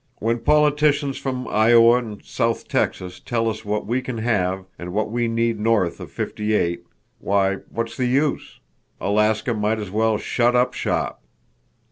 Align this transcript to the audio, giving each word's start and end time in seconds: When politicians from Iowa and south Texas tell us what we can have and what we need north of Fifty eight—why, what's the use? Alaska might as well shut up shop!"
When 0.17 0.39
politicians 0.39 1.19
from 1.19 1.47
Iowa 1.47 1.97
and 1.99 2.25
south 2.25 2.67
Texas 2.67 3.19
tell 3.19 3.47
us 3.47 3.63
what 3.63 3.85
we 3.85 4.01
can 4.01 4.17
have 4.17 4.65
and 4.79 4.93
what 4.93 5.11
we 5.11 5.27
need 5.27 5.59
north 5.59 5.99
of 5.99 6.11
Fifty 6.11 6.53
eight—why, 6.55 7.57
what's 7.69 7.97
the 7.97 8.07
use? 8.07 8.59
Alaska 8.99 9.53
might 9.53 9.77
as 9.77 9.91
well 9.91 10.17
shut 10.17 10.55
up 10.55 10.73
shop!" 10.73 11.21